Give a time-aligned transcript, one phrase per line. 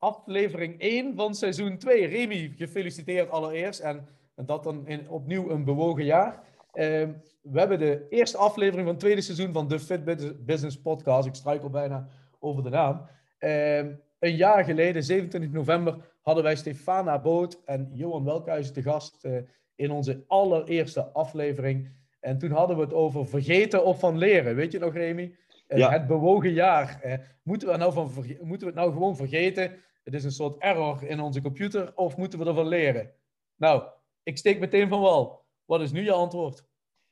[0.00, 2.06] aflevering 1 van seizoen 2.
[2.06, 6.42] Remy, gefeliciteerd allereerst en, en dat dan in, opnieuw een bewogen jaar.
[6.72, 10.04] Ehm, we hebben de eerste aflevering van het tweede seizoen van de Fit
[10.44, 11.28] Business Podcast.
[11.28, 12.08] Ik struikel bijna
[12.38, 13.06] over de naam.
[13.38, 19.24] Ehm, een jaar geleden, 27 november, hadden wij Stefana Boot en Johan Welkhuizen te gast
[19.24, 19.38] uh,
[19.74, 21.90] in onze allereerste aflevering.
[22.20, 24.54] En toen hadden we het over vergeten of van leren.
[24.54, 25.34] Weet je nog, Remy?
[25.68, 25.90] Ja.
[25.90, 27.00] Het bewogen jaar.
[27.04, 29.72] Uh, moeten, we nou van moeten we het nou gewoon vergeten?
[30.02, 31.96] Het is een soort error in onze computer.
[31.96, 33.14] Of moeten we ervan leren?
[33.56, 33.82] Nou,
[34.22, 35.44] ik steek meteen van wal.
[35.64, 36.64] Wat is nu je antwoord?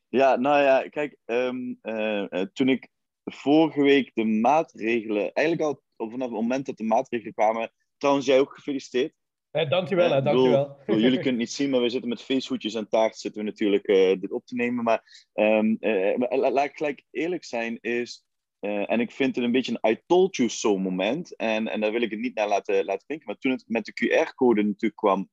[0.08, 1.80] Ja, nou ja, kijk, um,
[2.52, 2.88] toen ik
[3.24, 8.40] vorige week de maatregelen, eigenlijk al vanaf het moment dat de maatregelen kwamen, trouwens jij
[8.40, 9.12] ook gefeliciteerd.
[9.50, 10.76] Eh, dankjewel, eh, dankjewel.
[10.86, 13.46] Bedoel, jullie kunnen het niet zien, maar we zitten met feesthoedjes en taart zitten we
[13.46, 14.84] natuurlijk uh, dit op te nemen.
[14.84, 15.76] Maar, um,
[16.16, 18.24] maar laat ik gelijk eerlijk zijn, is,
[18.60, 21.36] uh, en ik vind het een beetje een I told you so moment.
[21.36, 23.26] En, en daar wil ik het niet naar laten, laten denken.
[23.26, 25.28] Maar toen het met de QR-code natuurlijk kwam,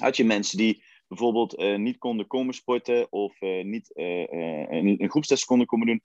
[0.00, 5.86] had je mensen die bijvoorbeeld niet konden komen sporten of niet een groepstest konden komen
[5.86, 6.02] doen.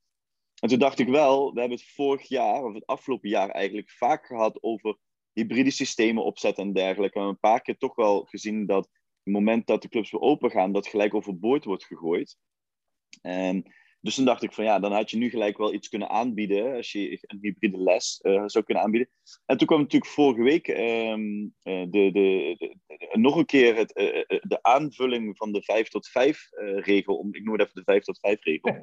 [0.59, 3.91] En toen dacht ik wel, we hebben het vorig jaar, of het afgelopen jaar eigenlijk,
[3.91, 4.97] vaak gehad over
[5.33, 7.19] hybride systemen opzetten en dergelijke.
[7.19, 8.89] En een paar keer toch wel gezien dat
[9.23, 12.37] het moment dat de clubs weer open gaan, dat gelijk overboord wordt gegooid.
[13.21, 16.09] En dus toen dacht ik van ja, dan had je nu gelijk wel iets kunnen
[16.09, 19.09] aanbieden als je een hybride les uh, zou kunnen aanbieden.
[19.45, 22.75] En toen kwam natuurlijk vorige week um, uh, de, de, de,
[23.11, 27.17] nog een keer het, uh, de aanvulling van de 5 tot 5 regel.
[27.17, 28.75] Om, ik noem het even de 5 tot 5 regel.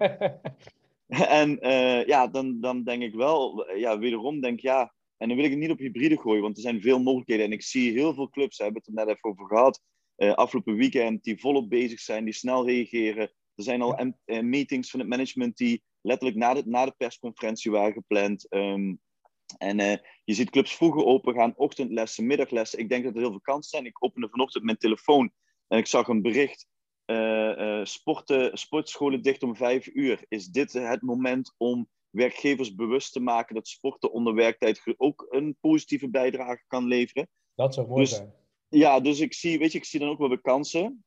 [1.40, 1.58] en
[2.06, 5.50] ja, dan, dan denk ik wel, ja, wederom denk ik ja, en dan wil ik
[5.50, 7.44] het niet op hybride gooien, want er zijn veel mogelijkheden.
[7.44, 9.82] En ik zie heel veel clubs, we hebben het er net even over gehad,
[10.16, 13.30] afgelopen weekend, die volop bezig zijn, die snel reageren.
[13.56, 14.12] Er zijn al ja.
[14.24, 18.46] uh, meetings van het management die letterlijk na de, na de persconferentie waren gepland.
[18.52, 19.00] Um,
[19.58, 22.78] en uh, je ziet clubs vroeger open gaan, ochtendlessen, middaglessen.
[22.78, 23.86] Ik denk dat er heel veel kansen zijn.
[23.86, 25.30] Ik opende vanochtend mijn telefoon
[25.68, 26.66] en ik zag een bericht.
[27.82, 30.24] sporten, sportscholen dicht om vijf uur.
[30.28, 35.56] Is dit het moment om werkgevers bewust te maken dat sporten onder werktijd ook een
[35.60, 37.28] positieve bijdrage kan leveren.
[37.54, 38.34] Dat zou mooi dus, zijn.
[38.68, 41.04] Ja, dus ik zie, weet je, ik zie dan ook wel de kansen.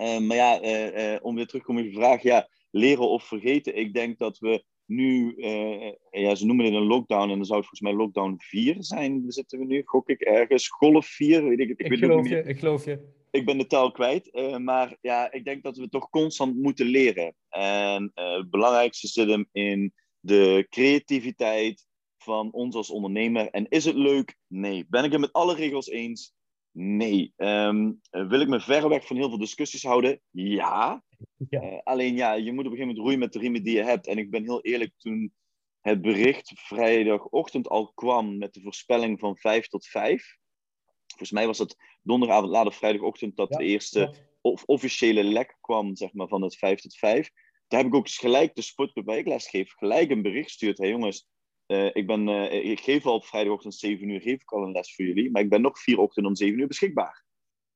[0.00, 3.08] Uh, maar ja, uh, uh, om weer terug te komen op je vraag, ja, leren
[3.08, 3.76] of vergeten.
[3.76, 5.34] Ik denk dat we nu,
[6.10, 9.24] ja, ze noemen het een lockdown en dan zou het volgens mij lockdown 4 zijn.
[9.26, 10.68] Zitten we nu, gok ik ergens.
[10.68, 11.80] Golf 4, weet ik het.
[11.80, 13.00] Ik, geloof je, ik geloof je.
[13.30, 17.34] Ik ben de taal kwijt, maar ja, ik denk dat we toch constant moeten leren.
[17.48, 21.86] En het belangrijkste zit hem in de creativiteit
[22.24, 23.50] van ons als ondernemer.
[23.50, 24.36] En is het leuk?
[24.46, 24.86] Nee.
[24.88, 26.32] Ben ik het met alle regels eens?
[26.76, 27.32] Nee.
[27.36, 30.20] Um, wil ik me ver weg van heel veel discussies houden?
[30.30, 31.04] Ja.
[31.48, 31.62] ja.
[31.62, 33.82] Uh, alleen ja, je moet op een gegeven moment roeien met de riemen die je
[33.82, 34.06] hebt.
[34.06, 35.34] En ik ben heel eerlijk, toen
[35.80, 40.36] het bericht vrijdagochtend al kwam met de voorspelling van 5 tot 5.
[41.06, 45.56] Volgens mij was het donderdagavond, laat of vrijdagochtend, dat ja, de eerste of officiële lek
[45.60, 47.30] kwam zeg maar, van het 5 tot 5
[47.68, 50.78] daar heb ik ook gelijk de sportclub waar ik les geef, gelijk een bericht gestuurd.
[50.78, 51.28] Hé hey jongens,
[51.66, 54.72] uh, ik, ben, uh, ik geef al op vrijdagochtend 7 uur geef ik al een
[54.72, 57.24] les voor jullie, maar ik ben nog vier ochtenden om 7 uur beschikbaar.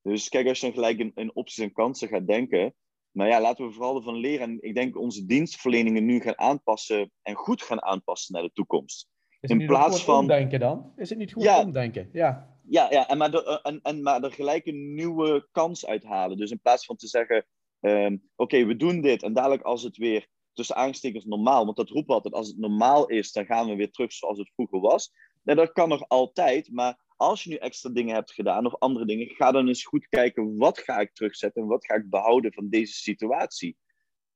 [0.03, 2.75] Dus kijk, als je dan gelijk in, in opties en kansen gaat denken,
[3.10, 4.49] maar ja, laten we vooral ervan leren.
[4.49, 9.09] En ik denk onze dienstverleningen nu gaan aanpassen en goed gaan aanpassen naar de toekomst.
[9.41, 10.93] Is het in plaats van omdenken dan?
[10.97, 12.09] Is het niet goed ja, omdenken?
[12.12, 12.56] Ja.
[12.69, 16.37] Ja, ja en, maar er, en, en, maar er gelijk een nieuwe kans uithalen.
[16.37, 17.47] Dus in plaats van te zeggen,
[17.81, 20.26] Um, Oké, okay, we doen dit en dadelijk als het weer
[20.59, 23.91] tussen aanstekens normaal, want dat roept altijd, als het normaal is, dan gaan we weer
[23.91, 25.13] terug zoals het vroeger was.
[25.43, 29.06] Nee, dat kan nog altijd, maar als je nu extra dingen hebt gedaan of andere
[29.06, 32.53] dingen, ga dan eens goed kijken, wat ga ik terugzetten en wat ga ik behouden
[32.53, 33.77] van deze situatie.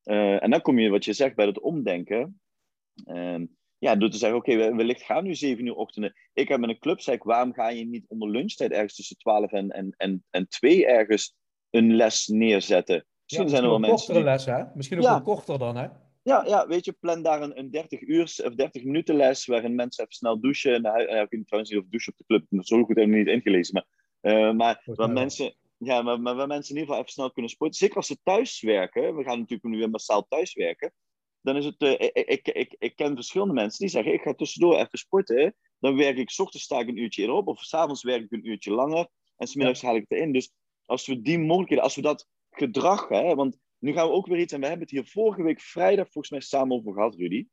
[0.05, 2.41] Uh, en dan kom je, wat je zegt, bij het omdenken.
[3.07, 6.15] Um, ja, door te zeggen, oké, okay, wellicht gaan nu zeven uur ochtenden.
[6.33, 9.17] Ik heb met een club, zeg ik, waarom ga je niet onder lunchtijd ergens tussen
[9.17, 11.35] 12 en, en, en, en 2 ergens
[11.71, 13.07] een les neerzetten?
[13.23, 14.15] Misschien ja, zijn er wel mensen.
[14.15, 14.23] Die...
[14.23, 14.65] les, hè?
[14.75, 15.11] Misschien ook ja.
[15.11, 15.89] wel korter dan, hè?
[16.23, 19.75] Ja, ja, weet je, plan daar een, een 30 uur of 30 minuten les waarin
[19.75, 20.83] mensen even snel douchen.
[20.83, 23.29] Nou, ik weet trouwens niet of douchen op de club, zo goed hebben we niet
[23.29, 23.75] ingelezen.
[23.75, 23.87] Maar,
[24.35, 27.51] uh, maar waar mensen, ja, maar, maar waar mensen in ieder geval even snel kunnen
[27.51, 27.79] sporten.
[27.79, 30.93] Zeker als ze thuis werken, we gaan natuurlijk nu weer massaal thuis werken.
[31.41, 34.35] Dan is het, uh, ik, ik, ik, ik ken verschillende mensen die zeggen: Ik ga
[34.35, 35.55] tussendoor even sporten.
[35.79, 38.49] Dan werk ik, s ochtends sta ik een uurtje erop, of s'avonds werk ik een
[38.49, 39.09] uurtje langer.
[39.37, 40.33] en smiddags haal ik het erin.
[40.33, 40.53] Dus
[40.85, 44.39] als we die mogelijkheden, als we dat gedrag, hè, want nu gaan we ook weer
[44.39, 47.47] iets, en we hebben het hier vorige week vrijdag volgens mij samen over gehad, Rudy.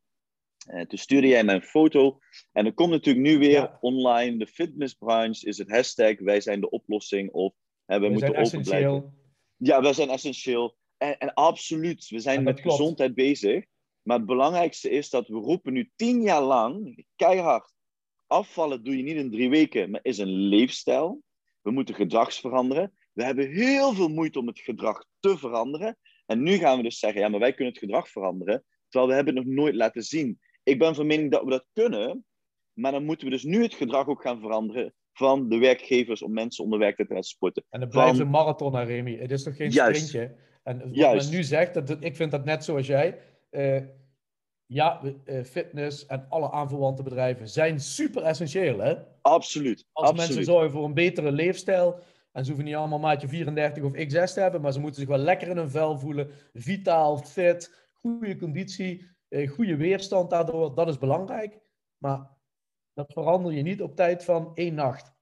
[0.74, 2.20] Uh, toen stuurde jij mij een foto.
[2.52, 3.78] En er komt natuurlijk nu weer Ja.
[3.82, 4.38] online.
[4.38, 6.20] De fitnessbranche is het hashtag.
[6.20, 7.32] Wij zijn de oplossing.
[7.32, 7.54] Of
[7.86, 8.88] hè, we, We moeten zijn open blijven.
[8.88, 9.14] essentieel.
[9.58, 10.78] Ja, wij zijn essentieel.
[10.98, 12.78] En, en absoluut, we zijn En met klopt.
[12.78, 13.66] gezondheid bezig.
[14.02, 17.74] Maar het belangrijkste is dat we roepen nu tien jaar lang, keihard,
[18.28, 21.22] afvallen doe je niet in drie weken, maar is een leefstijl.
[21.62, 22.94] We moeten gedrags veranderen.
[23.14, 25.98] We hebben heel veel moeite om het gedrag te veranderen.
[26.30, 29.16] En nu gaan we dus zeggen, ja, maar wij kunnen het gedrag veranderen, terwijl we
[29.16, 30.40] hebben het nog nooit laten zien.
[30.64, 32.26] Ik ben van mening dat we dat kunnen,
[32.74, 36.34] maar dan moeten we dus nu het gedrag ook gaan veranderen van de werkgevers om
[36.34, 37.64] mensen onder werk te laten sporten.
[37.70, 39.18] En het blijft Van- een marathon, hè, Remy.
[39.18, 40.08] Het is toch geen Juist.
[40.08, 40.36] sprintje?
[40.64, 41.30] En wat Juist.
[41.30, 43.18] men nu zegt, dat, ik vind dat net zoals jij.
[43.50, 43.82] eh,
[44.66, 48.80] ja, eh, fitness en alle aanverwante bedrijven zijn super essentieel.
[48.80, 48.96] Hè?
[49.22, 49.86] Absoluut.
[49.92, 50.28] Als absoluut.
[50.30, 52.00] mensen zorgen voor een betere leefstijl.
[52.32, 55.10] En ze hoeven niet allemaal maatje 34 of XS te hebben, maar ze moeten zich
[55.10, 56.30] wel lekker in hun vel voelen.
[56.54, 60.76] Vitaal, fit, goede conditie, eh, goede weerstand daardoor.
[60.76, 61.60] Dat is belangrijk.
[61.98, 62.38] Maar
[62.94, 65.18] dat verander je niet op tijd van één nacht.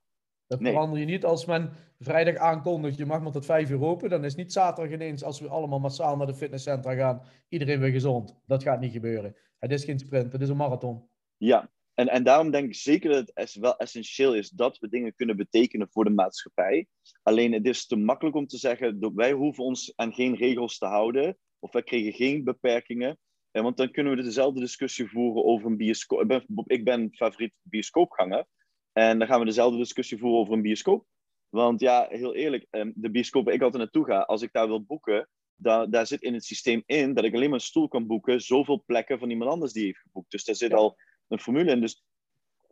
[0.48, 0.72] Dat Nee.
[0.72, 4.10] verander je niet als men vrijdag aankondigt, je mag maar tot vijf uur open.
[4.10, 7.92] Dan is niet zaterdag ineens, als we allemaal massaal naar de fitnesscentra gaan, iedereen weer
[7.92, 8.40] gezond.
[8.46, 9.36] Dat gaat niet gebeuren.
[9.60, 11.10] Het is geen sprint, het is een marathon.
[11.38, 15.16] Ja, en, en daarom denk ik zeker dat het wel essentieel is dat we dingen
[15.16, 16.88] kunnen betekenen voor de maatschappij.
[17.24, 20.78] Alleen het is te makkelijk om te zeggen, dat wij hoeven ons aan geen regels
[20.78, 23.18] te houden, of wij kregen geen beperkingen.
[23.52, 26.22] En want dan kunnen we dezelfde discussie voeren over een bioscoop.
[26.22, 28.46] Ik ben, ik ben favoriet bioscoopganger.
[28.94, 31.06] En dan gaan we dezelfde discussie voeren over een bioscoop.
[31.50, 34.68] Want ja, heel eerlijk, ehm, de bioscoop waar ik altijd naartoe ga, als ik daar
[34.68, 37.88] wil boeken, daar, daar zit in het systeem in dat ik alleen maar een stoel
[37.88, 40.32] kan boeken, zoveel plekken van iemand anders die heeft geboekt.
[40.32, 40.78] Dus daar zit Ja.
[40.78, 40.98] al
[41.28, 41.82] een formule in.
[41.82, 42.06] Dus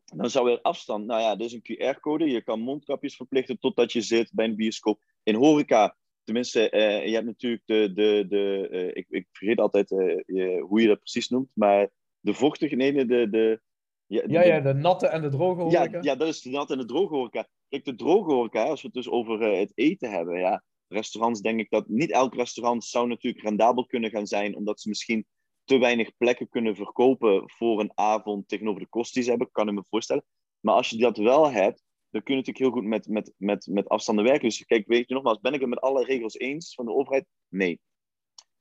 [0.06, 3.92] dan zou er afstand, nou ja, dit is een QR-code, je kan mondkapjes verplichten totdat
[3.92, 5.02] je zit bij een bioscoop.
[5.24, 9.92] In horeca, tenminste, eh, je hebt natuurlijk de, de, de eh, ik, ik vergeet altijd
[9.92, 13.62] eh, je- hoe je dat precies noemt, maar de vochtige, nee, de, de,
[14.06, 16.00] ja, Ja, de- ja, de natte en de droge ja, horeca.
[16.01, 17.48] ja, dat is de natte en de droge horeca.
[17.69, 21.60] Kijk, de droge horeca, als we het dus over het eten hebben, ja, restaurants denk
[21.60, 25.25] ik dat niet elk restaurant zou natuurlijk rendabel kunnen gaan zijn, omdat ze misschien
[25.66, 29.68] te weinig plekken kunnen verkopen voor een avond tegenover de kosten die ze hebben, kan
[29.68, 30.26] ik me voorstellen.
[30.60, 33.68] Maar als je dat wel hebt, dan kun je natuurlijk heel goed met, met, met,
[33.68, 34.50] met afstanden werken.
[34.50, 37.26] Dus kijk, weet je nogmaals, ben ik het met alle regels eens van de overheid?
[37.48, 37.80] Nee.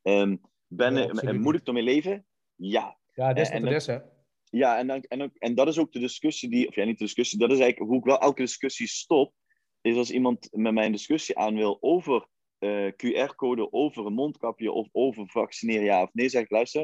[0.03, 2.27] Ben, absoluut en moet ik ermee leven?
[2.55, 2.99] Ja.
[3.15, 3.99] Ja, dat is En- is, hè.
[4.51, 7.05] Ja, en, dan, en, en dat is ook de discussie die, of ja, niet de
[7.05, 9.35] discussie, dat is eigenlijk hoe ik wel elke discussie stop.
[9.81, 12.29] Is als iemand met mij een discussie aan wil over
[12.65, 16.81] eh, QR-code, over een mondkapje of over vaccineren, ja of nee, zeg ik, luister,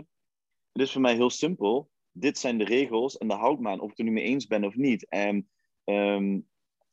[0.72, 1.90] het is voor mij heel simpel.
[2.12, 4.10] Dit zijn de regels en daar hou ik me aan, of ik het er nu
[4.10, 5.08] mee eens ben of niet.
[5.08, 5.48] En,
[5.84, 6.40] ehm,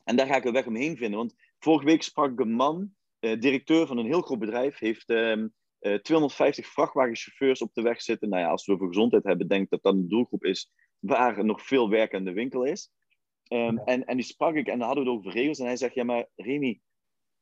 [0.03, 1.19] en daar ga ik een weg omheen vinden.
[1.19, 5.09] Want vorige week sprak ik een man, eh, directeur van een heel groot bedrijf, heeft
[5.09, 5.47] ehm,
[5.79, 8.29] eh, 250 vrachtwagenchauffeurs op de weg zitten.
[8.29, 11.45] Nou ja, als we over gezondheid hebben, denk ik dat dat een doelgroep is waar
[11.45, 12.91] nog veel werk aan de winkel is.
[13.43, 15.59] Ehm, en, en die sprak ik en dan hadden we het over regels.
[15.59, 16.81] En hij zegt, ja maar Remy,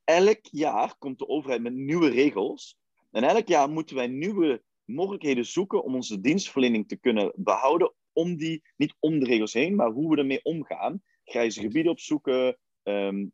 [0.05, 2.77] elk jaar komt de overheid met nieuwe regels.
[3.11, 7.93] En elk jaar moeten wij nieuwe mogelijkheden zoeken om onze dienstverlening te kunnen behouden.
[8.13, 11.01] Om die, niet om de regels heen, maar hoe we ermee omgaan.
[11.23, 12.57] Grijze gebieden opzoeken.
[12.83, 13.25] ehm,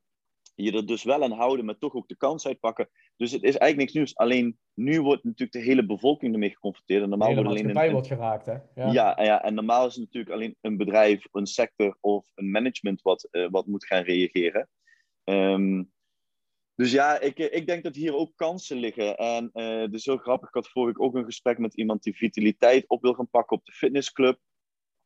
[0.56, 2.90] je er dus wel aan houden, maar toch ook de kans uitpakken.
[3.16, 4.16] Dus het is eigenlijk niks nieuws.
[4.16, 7.04] Alleen nu wordt natuurlijk de hele bevolking ermee geconfronteerd.
[7.04, 8.54] En De normaal hele wordt alleen een, wordt geraakt, hè.
[8.75, 8.92] ja.
[8.92, 13.01] Ja, ja, en normaal is het natuurlijk alleen een bedrijf, een sector of een management
[13.01, 14.69] wat, eh, wat moet gaan reageren.
[15.23, 15.83] Ehm,
[16.75, 19.18] dus ja, ik, eh, ik denk dat hier ook kansen liggen.
[19.18, 20.47] En het is heel grappig.
[20.47, 23.57] Ik had vorige week ook een gesprek met iemand die vitaliteit op wil gaan pakken
[23.57, 24.37] op de fitnessclub.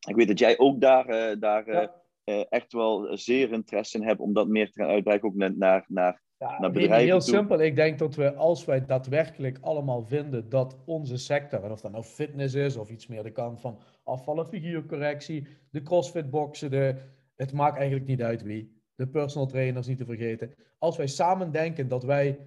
[0.07, 2.03] Ik weet dat jij ook daar, eh, daar Ja.
[2.49, 5.29] echt wel zeer interesse in hebt om dat meer te gaan uitbreiden.
[5.29, 7.33] Ook naar, naar, naar Ja, naar Remy, bedrijven heel toe.
[7.35, 7.59] simpel.
[7.61, 11.91] Ik denk dat we, als wij daadwerkelijk allemaal vinden dat onze sector, en of dat
[11.91, 16.95] nou fitness is of iets meer de kant van afvallen, figuurcorrectie, de crossfit-boxen, de,
[17.35, 18.74] het maakt eigenlijk niet uit wie.
[18.95, 20.55] De personal trainers niet te vergeten.
[20.77, 22.39] Als wij samen denken dat wij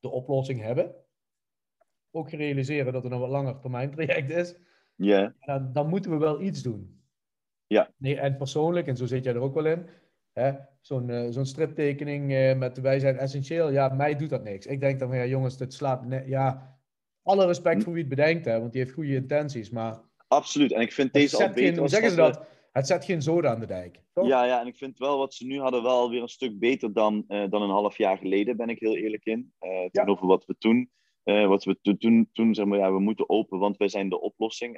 [0.00, 0.94] de oplossing hebben,
[2.10, 4.54] ook realiseren dat het een wat langer termijn traject is,
[4.94, 7.00] ja, dan, dan moeten we wel iets doen.
[7.66, 7.90] Ja.
[7.96, 9.86] Nee, en persoonlijk, en zo zit jij er ook wel in,
[10.32, 14.66] hè, zo'n eh, zo'n striptekening eh, met wij zijn essentieel, ja, mij doet dat niks.
[14.66, 16.78] Ik denk dan van, ja jongens, dit slaat, ne- ja,
[17.22, 20.72] alle respect voor wie het bedenkt, hè, want die heeft goede intenties, maar absoluut.
[20.72, 21.78] En ik vind deze al beter.
[21.78, 22.46] hoe zeggen ze dat?
[22.76, 24.26] Het zet geen zoden aan de dijk, toch?
[24.26, 26.92] Ja, ja, en ik vind wel wat ze nu hadden wel weer een stuk beter
[26.92, 29.52] dan, eh, dan een half jaar geleden, ben ik heel eerlijk in.
[29.58, 30.90] Eh tegenover wat we toen,
[31.22, 34.08] eh, wat we to- toen, toen zeg maar, ja, we moeten open, want wij zijn
[34.08, 34.76] de oplossing.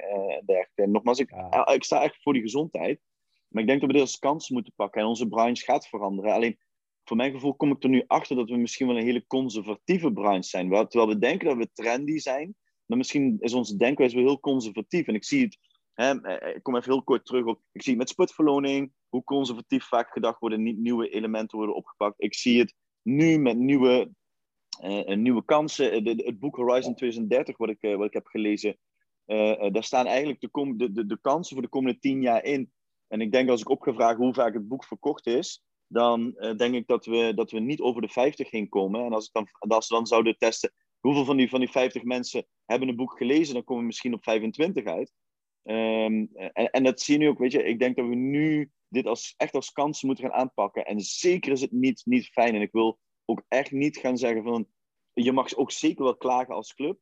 [0.75, 1.67] en nogmaals, ik, Ja.
[1.67, 3.01] ik sta echt voor die gezondheid.
[3.47, 5.01] Maar ik denk dat we dit als kans moeten pakken.
[5.01, 6.33] En onze branche gaat veranderen.
[6.33, 6.57] Alleen
[7.03, 10.11] voor mijn gevoel kom ik er nu achter dat we misschien wel een hele conservatieve
[10.11, 10.69] branche zijn.
[10.69, 15.07] Terwijl we denken dat we trendy zijn, maar misschien is onze denkwijze wel heel conservatief.
[15.07, 15.57] En ik zie het,
[15.99, 19.23] hè, eh, ik kom even heel kort terug op, ik zie het met sputverloning, hoe
[19.23, 22.15] conservatief vaak gedacht worden, niet nieuwe elementen worden opgepakt.
[22.17, 24.11] Ik zie het nu met nieuwe,
[24.83, 26.03] uh, nieuwe kansen.
[26.03, 28.77] De, het boek Horizon 2030, wat ik, wat ik heb gelezen,
[29.71, 32.71] daar staan eigenlijk de, de, de, kansen voor de komende tien jaar in.
[33.07, 36.87] En ik denk als ik opgevraagd hoe vaak het boek verkocht is, dan denk ik
[36.87, 39.05] dat we, dat we niet over de 50 heen komen.
[39.05, 42.03] En als, ik dan, als we dan zouden testen hoeveel van die, van die 50
[42.03, 45.13] mensen hebben een boek gelezen, dan komen we misschien op 25 uit.
[45.69, 48.71] Um, en, en dat zie je nu ook, weet je, ik denk dat we nu
[48.87, 50.85] dit als, echt als kans moeten gaan aanpakken.
[50.85, 52.55] En zeker is het niet, niet fijn.
[52.55, 54.67] En ik wil ook echt niet gaan zeggen van,
[55.13, 56.99] je mag ook zeker wel klagen als club.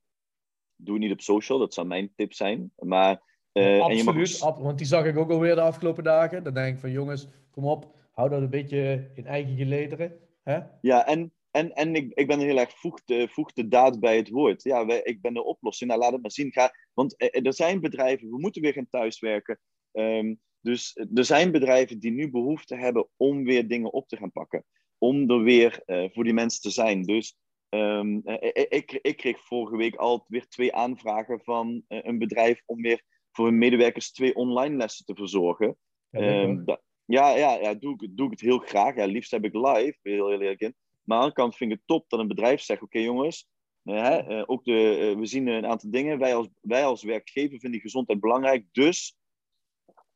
[0.75, 2.71] Doe het niet op social, dat zou mijn tip zijn.
[2.75, 3.21] Maar,
[3.53, 4.57] uh, Absoluut, mag...
[4.57, 6.43] want die zag ik ook alweer de afgelopen dagen.
[6.43, 10.19] Dan denk ik van, jongens, kom op, hou dat een beetje in eigen gelederen.
[10.43, 10.59] Hè?
[10.81, 14.17] Ja, en, en, en ik, ik ben heel erg voeg de, voeg de daad bij
[14.17, 14.63] het woord.
[14.63, 15.89] Ja, wij, ik ben de oplossing.
[15.89, 16.51] Nou, laat het maar zien.
[16.51, 19.59] Ga, want er zijn bedrijven, we moeten weer gaan thuiswerken.
[19.91, 24.31] Um, dus er zijn bedrijven die nu behoefte hebben om weer dingen op te gaan
[24.31, 24.65] pakken.
[24.97, 27.03] Om er weer uh, voor die mensen te zijn.
[27.03, 27.37] Dus
[27.69, 28.21] um,
[28.69, 33.45] ik, ik kreeg vorige week al weer twee aanvragen van een bedrijf om weer voor
[33.45, 35.77] hun medewerkers twee online lessen te verzorgen.
[36.09, 36.65] Ja, um,
[37.05, 38.95] ja, ja, ja doe, ik, doe ik het heel graag.
[38.95, 40.75] Ja, liefst heb ik live, heel eerlijk in.
[41.07, 43.49] Maar aan de andere kant vind ik het top dat een bedrijf zegt: Oké, jongens,
[43.83, 46.19] uh, ook de, uh, we zien een aantal dingen.
[46.19, 48.65] Wij als, wij als werkgever vinden gezondheid belangrijk.
[48.71, 49.17] Dus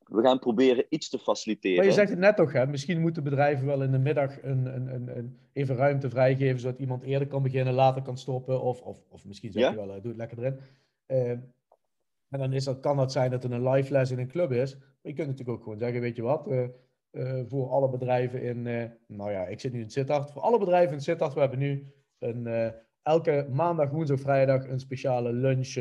[0.03, 1.77] we gaan proberen iets te faciliteren.
[1.77, 2.67] Maar je zegt het net toch, hè?
[2.67, 6.79] misschien moeten bedrijven wel in de middag een, een, een, een even ruimte vrijgeven, zodat
[6.79, 8.61] iemand eerder kan beginnen, later kan stoppen.
[8.61, 10.59] Of, of, of misschien zeg je wel, doe het lekker erin.
[12.29, 14.51] en dan is dat, kan dat zijn dat er een live les in een club
[14.51, 14.75] is.
[14.75, 16.67] Maar je kunt natuurlijk ook gewoon zeggen, weet je wat, uh,
[17.11, 20.31] uh, voor alle bedrijven in, uh, nou ja, ik zit nu in Sittard.
[20.31, 25.33] Voor alle bedrijven in Sittard, we hebben nu een, elke maandag, woensdag, vrijdag een speciale
[25.33, 25.75] lunch,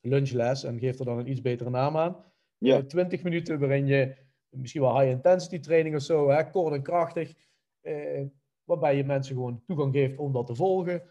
[0.00, 0.64] lunchles.
[0.64, 2.16] En geeft er dan een iets betere naam aan.
[2.58, 2.82] Ja.
[2.82, 4.16] 20 minuten waarin je
[4.48, 7.34] misschien wel high intensity training of zo, hè, kort en krachtig.
[8.64, 11.02] waarbij je mensen gewoon toegang geeft om dat te volgen.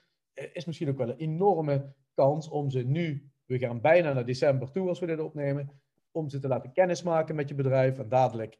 [0.53, 4.71] is misschien ook wel een enorme kans om ze nu, we gaan bijna naar december
[4.71, 5.69] toe als we dit opnemen
[6.11, 7.99] om ze te laten kennismaken met je bedrijf.
[7.99, 8.57] En dadelijk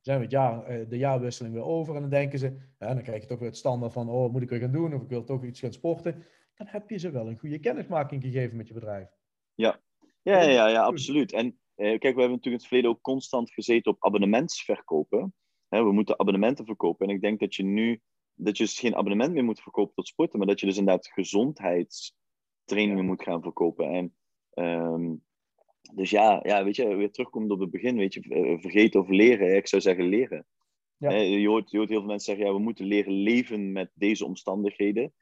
[0.00, 1.94] zijn we het jaar, eh, de jaarwisseling weer over.
[1.94, 4.42] En dan denken ze, ja, dan krijg je toch weer het standaard van, oh, moet
[4.42, 4.94] ik weer gaan doen?
[4.94, 6.24] Of ik wil toch iets gaan sporten.
[6.54, 9.08] Dan heb je ze wel een goede kennismaking gegeven met je bedrijf.
[9.54, 9.80] Ja,
[10.22, 11.32] ja, ja, ja, absoluut.
[11.32, 15.34] En eh, kijk, we hebben natuurlijk in het verleden ook constant gezeten op abonnementsverkopen.
[15.68, 17.08] Hè, we moeten abonnementen verkopen.
[17.08, 18.00] En ik denk dat je nu,
[18.34, 21.08] dat je dus geen abonnement meer moet verkopen tot sporten, maar dat je dus inderdaad
[21.08, 23.86] gezondheidstrainingen moet gaan verkopen.
[23.90, 24.14] En
[24.64, 25.24] um,
[25.94, 29.08] dus ja, ja, weet je, weer terugkomt op het begin, weet je, eh, vergeten of
[29.08, 29.56] leren.
[29.56, 30.46] Ik zou zeggen leren.
[30.96, 31.10] Ja.
[31.10, 34.24] Je, hoort, je hoort heel veel mensen zeggen, ja, we moeten leren leven met deze
[34.24, 35.12] omstandigheden.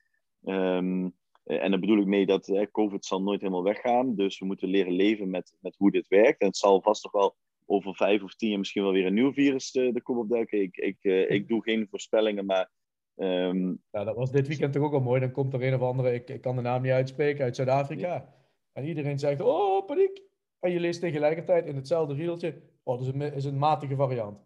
[0.45, 4.15] Um, en daar bedoel ik mee dat hè, COVID zal nooit helemaal weggaan.
[4.15, 6.41] Dus we moeten leren leven met, met hoe dit werkt.
[6.41, 9.15] En het zal vast nog wel over vijf of tien jaar misschien wel weer een
[9.15, 10.61] nieuw virus de, de kop opduiken.
[10.61, 12.71] Ik, ik, uh, ik doe geen voorspellingen, maar...
[13.17, 13.83] Um...
[13.91, 15.21] Ja, dat was dit weekend toch ook al mooi.
[15.21, 18.35] Dan komt er een of andere, ik, ik kan de naam niet uitspreken, uit Zuid-Afrika.
[18.73, 20.23] En iedereen zegt, oh, paniek.
[20.67, 24.39] En je leest tegelijkertijd in hetzelfde rieltje, oh, dat is een, is een matige variant.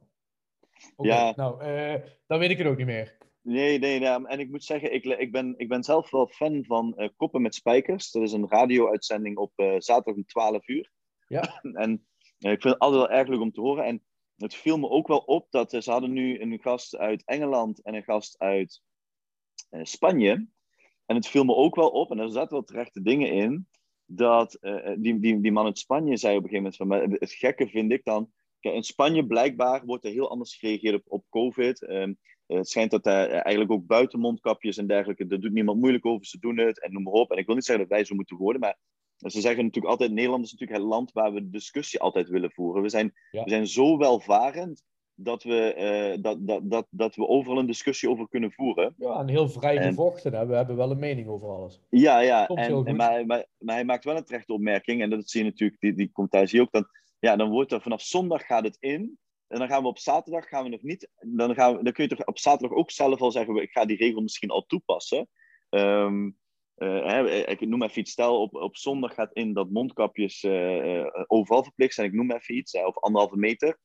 [0.96, 1.32] Okay, ja.
[1.36, 1.94] Nou, uh,
[2.26, 3.16] dan weet ik het ook niet meer.
[3.42, 4.26] Nee, nee, nee.
[4.26, 7.42] En ik moet zeggen, ik, ik, ben, ik ben zelf wel fan van uh, Koppen
[7.42, 8.10] met Spijkers.
[8.10, 10.92] Dat is een radio-uitzending op uh, zaterdag om 12 uur.
[11.26, 11.60] Ja.
[11.82, 12.06] en
[12.38, 13.84] ik vind het altijd wel erg leuk om te horen.
[13.84, 14.02] En
[14.36, 17.94] het viel me ook wel op dat ze hadden nu een gast uit Engeland en
[17.94, 18.82] een gast uit
[19.70, 20.48] Spanje.
[21.06, 23.68] En het viel me ook wel op, en er zaten wel terechte dingen in,
[24.12, 27.32] dat uh, die, die, die man uit Spanje zei op een gegeven moment van, het
[27.32, 31.24] gekke vind ik dan, kijk, in Spanje blijkbaar wordt er heel anders gereageerd op, op
[31.28, 31.88] COVID.
[31.88, 36.06] Um, het schijnt dat daar eigenlijk ook buiten mondkapjes en dergelijke, daar doet niemand moeilijk
[36.06, 37.30] over, ze doen het en noem maar op.
[37.30, 38.78] En ik wil niet zeggen dat wij zo moeten worden, maar
[39.16, 42.50] ze zeggen natuurlijk altijd, Nederland is natuurlijk het land waar we de discussie altijd willen
[42.50, 42.82] voeren.
[42.82, 44.84] We zijn, we zijn zo welvarend
[45.22, 45.74] dat we,
[46.16, 48.94] uh, dat, dat, dat, dat we overal een discussie over kunnen voeren.
[48.98, 50.34] Ja, en heel vrij gevochten.
[50.34, 50.48] En...
[50.48, 51.80] We hebben wel een mening over alles.
[51.90, 52.48] Ja, ja.
[52.48, 55.02] En, en, maar, maar, maar, hij maakt wel een terechte opmerking.
[55.02, 56.72] En dat zie je natuurlijk, die, die komt thuis hier ook.
[56.72, 56.86] Dan,
[57.18, 59.18] ja, dan wordt er vanaf zondag gaat het in.
[59.46, 61.10] En dan gaan we op zaterdag gaan we nog niet.
[61.20, 63.84] Dan, gaan we, dan kun je toch op zaterdag ook zelf al zeggen: ik ga
[63.84, 65.28] die regel misschien al toepassen.
[65.70, 66.38] Um,
[66.76, 68.10] uh, hè, ik noem even iets.
[68.10, 72.06] Stel, op, op zondag gaat in dat mondkapjes uh, overal verplicht zijn.
[72.06, 73.78] Ik noem even iets, of anderhalve meter.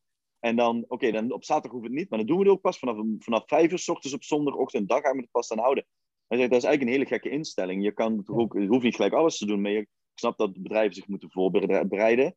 [0.46, 2.62] En dan, oké, dan op zaterdag hoeft het niet, maar dan doen we het ook
[2.62, 4.90] pas vanaf, vanaf vijf uur s ochtends op zondagochtend.
[4.90, 5.86] Dan gaan we het pas aan houden.
[6.28, 7.84] Hij zegt, dat is eigenlijk een hele gekke instelling.
[7.84, 10.54] Je, kan ook, je hoeft niet gelijk alles te doen, maar je, ik snap dat
[10.54, 12.36] bedrijven zich moeten voorbereiden.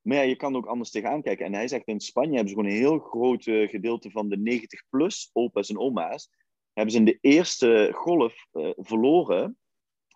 [0.00, 1.46] Maar ja, je kan ook anders tegenaan kijken.
[1.46, 5.30] En hij zegt, in Spanje hebben ze gewoon een heel groot gedeelte van de 90-plus
[5.32, 6.30] opa's en oma's.
[6.72, 9.58] hebben ze in de eerste golf uh, verloren,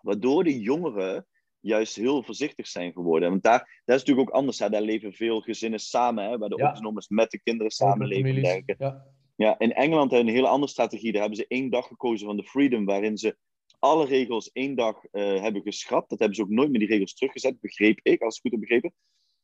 [0.00, 1.26] waardoor de jongeren
[1.60, 3.30] juist heel voorzichtig zijn geworden.
[3.30, 4.58] Want daar, daar is natuurlijk ook anders.
[4.58, 4.70] Hè?
[4.70, 6.38] Daar leven veel gezinnen samen, hè?
[6.38, 7.02] waar de ja.
[7.08, 8.42] met de kinderen samenleven.
[8.42, 8.76] Denken.
[8.78, 9.04] Ja.
[9.36, 11.12] ja, in Engeland hebben een hele andere strategie.
[11.12, 13.36] Daar hebben ze één dag gekozen van de Freedom, waarin ze
[13.78, 16.10] alle regels één dag uh, hebben geschrapt.
[16.10, 18.60] Dat hebben ze ook nooit meer die regels teruggezet, begreep ik, als ik goed heb
[18.60, 18.92] begrepen.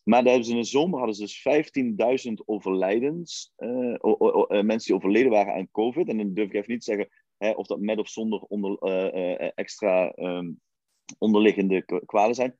[0.02, 3.94] Maar daar hebben ze in de zomer hadden ze dus 15.000 overlijdens, uh,
[4.48, 6.08] mensen die overleden waren aan COVID.
[6.08, 8.78] En dan durf ik even niet te zeggen hè, of dat met of zonder onder,
[9.54, 10.60] extra um,
[11.18, 12.56] onderliggende kwalen zijn.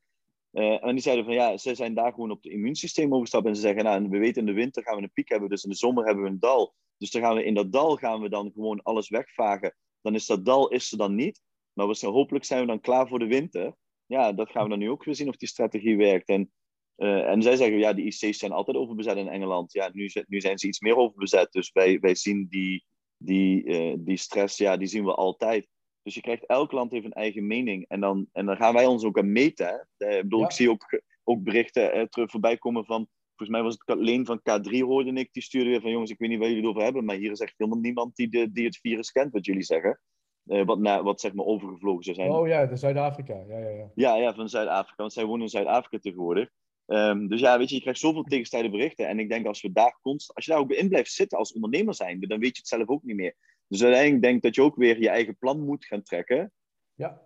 [0.53, 3.51] Uh, en die zeiden van ja, ze zijn daar gewoon op het immuunsysteem overstappen.
[3.51, 5.65] En ze zeggen, nou, we weten in de winter gaan we een piek hebben, dus
[5.65, 6.75] in de zomer hebben we een dal.
[6.97, 9.75] Dus dan gaan we in dat dal gaan we dan gewoon alles wegvagen.
[10.01, 11.43] Dan is dat dal is er dan niet.
[11.73, 13.75] Maar we zijn, hopelijk zijn we dan klaar voor de winter.
[14.07, 16.29] Ja, dat gaan we dan nu ook weer zien of die strategie werkt.
[16.29, 16.53] En,
[16.97, 19.73] uh, en zij zeggen, ja, de IC's zijn altijd overbezet in Engeland.
[19.73, 21.53] Ja, nu, nu zijn ze iets meer overbezet.
[21.53, 22.85] Dus wij, wij zien die,
[23.17, 25.67] die, uh, die stress, ja, die zien we altijd.
[26.03, 27.85] Dus je krijgt, elk land heeft een eigen mening.
[27.89, 29.87] En dan, en dan gaan wij ons ook aan meten.
[29.97, 30.17] Hè.
[30.17, 33.09] Ik bedoel, ik zie ook, ook berichten eh, terug voorbij komen van...
[33.37, 35.29] Volgens mij was het Leen van K3, hoorde ik.
[35.33, 37.05] Die stuurde weer van, jongens, ik weet niet waar jullie het over hebben.
[37.05, 40.01] Maar hier is echt helemaal niemand die, de, die het virus kent, wat jullie zeggen.
[40.47, 42.31] Uh, wat, na, wat zeg maar overgevlogen zou zijn.
[42.31, 43.45] Oh ja, de Zuid-Afrika.
[43.49, 43.91] Ja, ja, ja.
[43.95, 44.95] ja, ja van Zuid-Afrika.
[44.97, 46.51] Want zij wonen in Zuid-Afrika tegenwoordig.
[46.87, 49.09] Um, dus ja, weet je, je krijgt zoveel tegenstrijdige berichten.
[49.09, 51.53] En ik denk als we daar constant, als je daar ook in blijft zitten als
[51.53, 53.35] ondernemer zijn, dan weet je het zelf ook niet meer.
[53.67, 56.53] Dus uiteindelijk denk ik dat je ook weer je eigen plan moet gaan trekken.
[56.95, 57.21] Ja.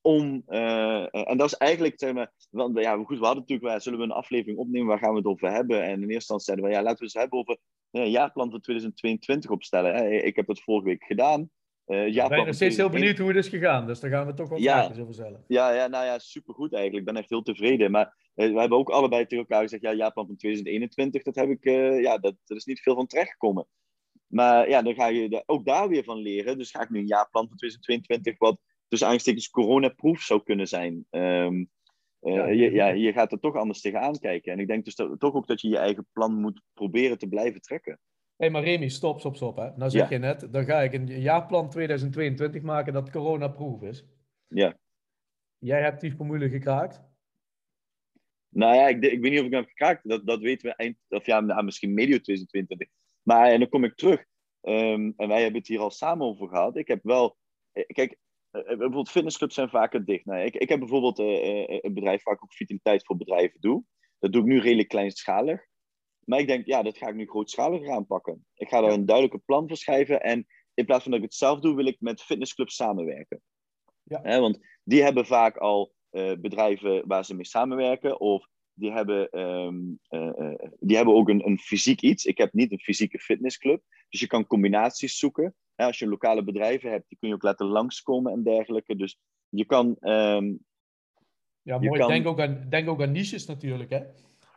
[0.00, 3.80] Om, uh, en dat is eigenlijk, zeg maar, want, ja, goed, we hadden natuurlijk, waar,
[3.80, 5.82] zullen we een aflevering opnemen, waar gaan we het over hebben?
[5.82, 7.58] En in eerste instantie zeiden we, ja, laten we het hebben over
[7.90, 9.94] een uh, jaarplan voor 2022 opstellen.
[9.94, 10.08] Hè.
[10.08, 11.50] Ik heb dat vorige week gedaan.
[11.86, 14.26] Uh, ja, ik ben nog steeds heel benieuwd hoe het is gegaan, dus daar gaan
[14.26, 15.44] we toch wel ja, over stellen.
[15.46, 17.06] Ja, ja, nou ja, supergoed eigenlijk.
[17.06, 17.90] Ik ben echt heel tevreden.
[17.90, 21.48] Maar uh, we hebben ook allebei tegen elkaar gezegd, ja, jaarplan van 2021, dat heb
[21.48, 23.66] ik, uh, ja, dat, dat is niet veel van terechtgekomen.
[24.26, 26.58] Maar ja, dan ga je ook daar weer van leren.
[26.58, 31.06] Dus ga ik nu een jaarplan van 2022, wat tussen aanstekens coronaproof zou kunnen zijn.
[31.10, 31.70] Um,
[32.20, 34.52] ja, je, ja, je gaat er toch anders tegenaan kijken.
[34.52, 37.28] En ik denk dus dat, toch ook dat je je eigen plan moet proberen te
[37.28, 37.92] blijven trekken.
[37.92, 39.56] Hé, hey, maar Remy, stop, stop, stop.
[39.56, 39.70] Hè.
[39.76, 44.04] Nou zeg je net, dan ga ik een jaarplan 2022 maken dat coronaproof is.
[44.46, 44.78] Ja.
[45.58, 47.02] Jij hebt die formule gekraakt?
[48.48, 50.08] Nou ja, ik, ik weet niet of ik hem heb gekraakt.
[50.08, 52.88] Dat, dat weten we eind, of ja, nou, misschien medio 2022.
[53.26, 54.24] Maar en dan kom ik terug.
[54.62, 56.76] Um, en wij hebben het hier al samen over gehad.
[56.76, 57.36] Ik heb wel.
[57.72, 58.16] Eh, kijk,
[58.52, 60.24] uh, bijvoorbeeld fitnessclubs zijn vaker dicht.
[60.24, 63.84] Nou, ik, ik heb bijvoorbeeld uh, een bedrijf waar ik ook vitaliteit voor bedrijven doe.
[64.18, 65.66] Dat doe ik nu redelijk kleinschalig.
[66.24, 68.46] Maar ik denk, ja, dat ga ik nu grootschaliger aanpakken.
[68.54, 70.22] Ik ga daar een duidelijke plan voor schrijven.
[70.22, 73.42] En in plaats van dat ik het zelf doe, wil ik met fitnessclubs samenwerken.
[74.02, 74.40] Ja.
[74.40, 75.94] want die hebben vaak al
[76.38, 78.20] bedrijven waar ze mee samenwerken.
[78.20, 82.24] Of die hebben, um, uh, die hebben ook een, een fysiek iets.
[82.24, 83.82] Ik heb niet een fysieke fitnessclub.
[84.08, 85.54] Dus je kan combinaties zoeken.
[85.74, 88.96] als je lokale bedrijven hebt, die kun je ook laten langskomen en dergelijke.
[88.96, 89.96] Dus je kan.
[90.00, 90.58] Um,
[91.62, 92.00] ja, mooi.
[92.00, 92.08] Kan...
[92.08, 93.90] Denk, ook aan, denk ook aan niches natuurlijk.
[93.90, 94.02] Hè?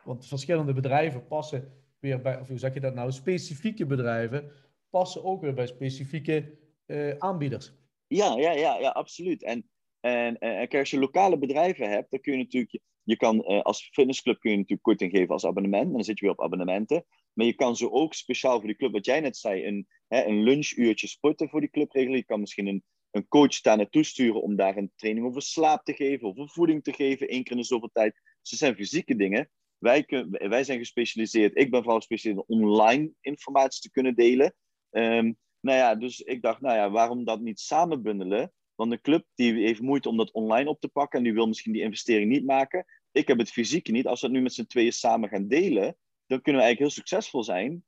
[0.04, 3.12] Want verschillende bedrijven passen weer bij, of hoe zeg je dat nou?
[3.12, 4.52] Specifieke bedrijven
[4.90, 7.72] passen ook weer bij specifieke uh, aanbieders.
[8.06, 9.42] Ja, ja, ja, ja, absoluut.
[9.42, 9.68] En,
[10.00, 13.88] en, en als je lokale bedrijven hebt, dan kun je natuurlijk je kan uh, als
[13.92, 15.86] fitnessclub kun je natuurlijk korting geven als abonnement.
[15.86, 17.04] En dan zit je weer op abonnementen.
[17.32, 20.24] Maar je kan zo ook speciaal voor die club, wat jij net zei, een, hè,
[20.24, 22.16] een lunchuurtje sporten voor die club regelen.
[22.16, 25.84] Je kan misschien een, een coach daar naartoe sturen om daar een training over slaap
[25.84, 28.14] te geven, over voeding te geven, één keer in de zoveel tijd.
[28.14, 29.50] Dat zijn fysieke dingen.
[29.78, 34.54] Wij, kun, wij zijn gespecialiseerd, ik ben vooral gespecialiseerd in online informatie te kunnen delen.
[34.90, 38.52] Um, nou ja, dus ik dacht, nou ja, waarom dat niet samen bundelen?
[38.74, 41.46] Want een club die heeft moeite om dat online op te pakken en die wil
[41.46, 42.84] misschien die investering niet maken.
[43.12, 44.06] Ik heb het fysieke niet.
[44.06, 45.96] Als we het nu met z'n tweeën samen gaan delen,
[46.26, 47.84] dan kunnen we eigenlijk heel succesvol zijn.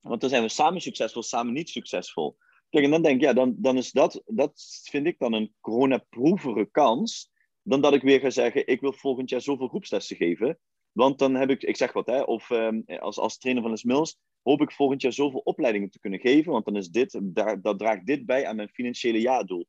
[0.00, 2.36] Want dan zijn we samen succesvol, samen niet succesvol.
[2.70, 5.54] Kijk, en dan denk ik, ja, dan, dan is dat, dat vind ik dan een
[5.60, 7.30] coronaproevere kans.
[7.62, 10.58] Dan dat ik weer ga zeggen, ik wil volgend jaar zoveel groepslessen geven.
[10.92, 13.82] Want dan heb ik, ik zeg wat, hè, of um, als, als trainer van de
[13.84, 16.52] Mills, hoop ik volgend jaar zoveel opleidingen te kunnen geven.
[16.52, 19.66] Want dan is dit, daar, dat draagt dit bij aan mijn financiële jaardoel.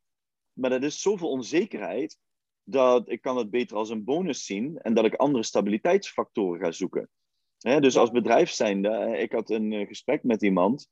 [0.53, 2.17] Maar dat is zoveel onzekerheid
[2.63, 6.71] dat ik kan het beter als een bonus zien en dat ik andere stabiliteitsfactoren ga
[6.71, 7.09] zoeken.
[7.57, 10.89] dus als bedrijf zijnde, eh, ik had een eh, gesprek met iemand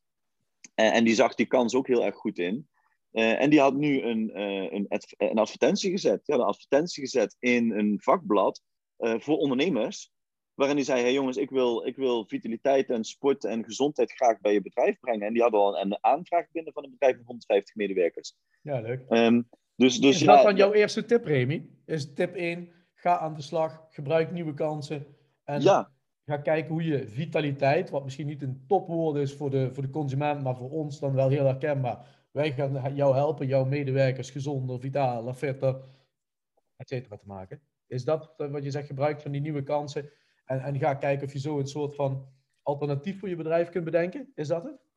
[0.75, 2.69] en, en die zag die kans ook heel erg goed in.
[3.11, 4.85] Uh, en die had nu een, uh, een,
[5.17, 6.21] een, advertentie gezet.
[6.25, 8.61] Ja, een advertentie gezet in een vakblad
[8.99, 10.11] uh, voor ondernemers.
[10.53, 14.39] Waarin hij zei: Hey jongens, ik wil, ik wil vitaliteit en sport en gezondheid graag
[14.39, 15.27] bij je bedrijf brengen.
[15.27, 18.35] En die hadden al een aanvraag binnen van een bedrijf van 150 medewerkers.
[18.61, 19.05] Ja, leuk.
[19.09, 21.69] Um, dus, dus, is dat dan jouw eerste tip, Remy?
[21.85, 25.05] Is tip 1, ga aan de slag, gebruik nieuwe kansen.
[25.43, 25.91] En ja.
[26.25, 29.89] ga kijken hoe je vitaliteit, wat misschien niet een topwoord is voor de, voor de
[29.89, 32.27] consument, maar voor ons dan wel heel herkenbaar.
[32.31, 35.81] wij gaan jou helpen, jouw medewerkers gezonder, vitaler, fitter,
[36.75, 37.61] et cetera, te maken.
[37.87, 40.09] Is dat wat je zegt, gebruik van die nieuwe kansen
[40.45, 42.27] en, en ga kijken of je zo een soort van
[42.61, 44.31] alternatief voor je bedrijf kunt bedenken?
[44.35, 44.90] Is dat het?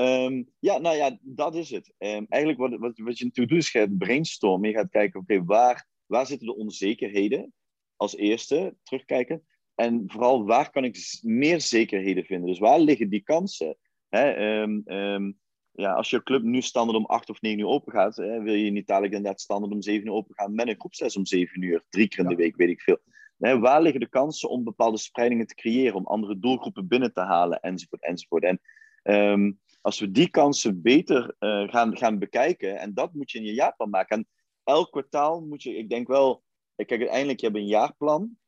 [0.00, 1.92] Ehm, ja, nou ja, dat is het.
[1.98, 4.68] Um, eigenlijk wat, wat, wat je natuurlijk doet, is je gaat brainstormen.
[4.68, 7.52] Je gaat kijken, oké, waar, waar zitten de onzekerheden?
[7.96, 9.46] Als eerste, terugkijken.
[9.74, 12.48] En vooral, waar kan ik meer zekerheden vinden?
[12.48, 13.76] Dus waar liggen die kansen?
[14.08, 15.38] Hè, um,
[15.70, 18.54] ja, als je club nu standaard om 8 of 9 uur open gaat, hè, wil
[18.54, 21.62] je niet dadelijk inderdaad standaard om 7 uur open gaan met een groepsles om 7
[21.62, 22.98] uur, drie keer in de week, weet ik veel.
[23.36, 27.60] Waar liggen de kansen om bepaalde spreidingen te creëren, om andere doelgroepen binnen te halen,
[27.60, 28.44] enzovoort, enzovoort.
[28.44, 28.60] En
[29.02, 33.44] um, als we die kansen beter uh, gaan, gaan bekijken, en dat moet je in
[33.44, 34.16] je jaarplan maken.
[34.16, 34.28] En
[34.64, 36.42] elk kwartaal moet je, ik denk wel,
[36.74, 38.38] kijk, uiteindelijk, je hebt een jaarplan,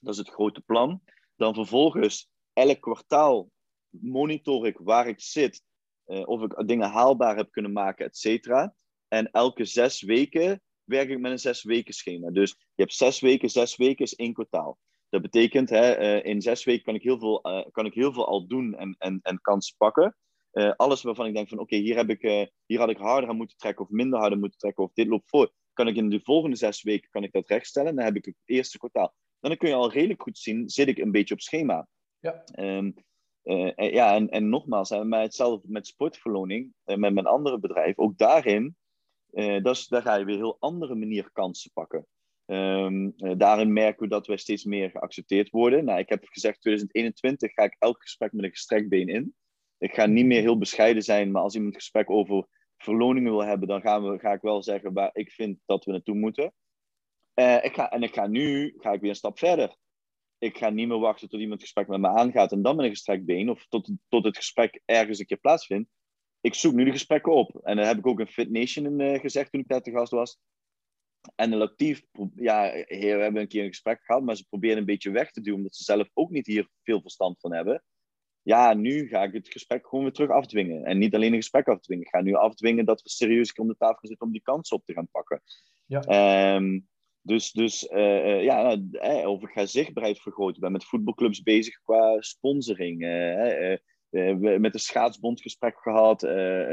[0.00, 1.02] dat is het grote plan.
[1.36, 3.50] Dan vervolgens, elk kwartaal
[3.88, 5.62] monitor ik waar ik zit,
[6.06, 8.74] uh, of ik dingen haalbaar heb kunnen maken, et cetera.
[9.08, 12.30] En elke zes weken werk ik met een zes weken schema.
[12.30, 14.78] Dus je hebt zes weken, zes weken is één kwartaal.
[15.08, 18.46] Dat betekent, hè, in zes weken kan ik heel veel, kan ik heel veel al
[18.46, 20.16] doen en, en, en kansen pakken.
[20.54, 23.30] Uh, alles waarvan ik denk van oké, okay, hier, heb ik, hier had ik harder
[23.30, 25.52] aan moeten trekken of minder harder moeten trekken of dit loopt voor.
[25.72, 27.94] Kan ik in de volgende zes weken kan ik dat rechtstellen.
[27.96, 29.14] Dan heb ik het eerste kwartaal.
[29.40, 31.88] Dan kun je al redelijk goed zien, zit ik een beetje op schema.
[32.18, 32.44] Ja.
[32.58, 32.94] Um,
[33.44, 38.18] uh, ja, en, en nogmaals, hè, maar hetzelfde met sportverloning, met mijn andere bedrijf, ook
[38.18, 38.76] daarin,
[39.62, 42.06] dat daar ga je weer heel andere manier kansen pakken.
[42.46, 45.84] Um, daarin merken we dat wij steeds meer geaccepteerd worden.
[45.84, 49.34] Nou, ik heb gezegd, 2021 ga ik elk gesprek met een gestrekt been in.
[49.84, 53.44] Ik ga niet meer heel bescheiden zijn, maar als iemand een gesprek over verloningen wil
[53.44, 56.52] hebben, dan gaan we, ga ik wel zeggen waar ik vind dat we naartoe moeten.
[57.34, 59.76] Uh, ik ga, en ik ga nu ga ik weer een stap verder.
[60.38, 62.84] Ik ga niet meer wachten tot iemand het gesprek met me aangaat en dan met
[62.84, 65.90] een gestrekt been, of tot, tot het gesprek ergens een keer plaatsvindt.
[66.40, 67.60] Ik zoek nu de gesprekken op.
[67.62, 70.12] En dat heb ik ook in Fit Nation uh, gezegd toen ik daar te gast
[70.12, 70.38] was.
[71.34, 72.02] En de actief,
[72.34, 75.40] ja, we hebben een keer een gesprek gehad, maar ze proberen een beetje weg te
[75.40, 77.82] duwen, omdat ze zelf ook niet hier veel verstand van hebben
[78.44, 80.84] ja, nu ga ik het gesprek gewoon weer terug afdwingen.
[80.84, 82.04] En niet alleen een gesprek afdwingen.
[82.04, 84.76] Ik ga nu afdwingen dat we serieus om de tafel gaan zitten om die kansen
[84.76, 85.42] op te gaan pakken.
[85.86, 86.54] Ja.
[86.56, 86.88] Um,
[87.20, 90.54] dus, dus uh, ja, uh, of ik ga zichtbaarheid vergroten.
[90.54, 93.02] Ik ben met voetbalclubs bezig qua sponsoring.
[93.02, 96.22] Uh, met de schaatsbond gesprek gehad,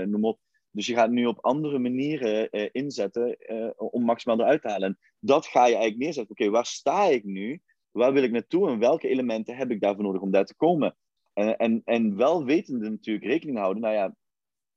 [0.06, 0.40] noem op.
[0.72, 3.38] Dus je gaat nu op andere manieren inzetten
[3.78, 4.88] om maximaal eruit te halen.
[4.88, 6.32] En dat ga je eigenlijk neerzetten.
[6.32, 7.62] Oké, okay, waar sta ik nu?
[7.92, 8.70] Waar wil ik naartoe?
[8.70, 10.96] En welke elementen heb ik daarvoor nodig om daar te komen?
[11.34, 13.82] En, en, en wel wetende natuurlijk rekening houden.
[13.82, 14.16] Nou ja,